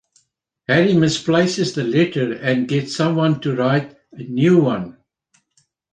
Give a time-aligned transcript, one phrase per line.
[0.67, 4.97] Hari misplaces the letter and gets someone to write a new one.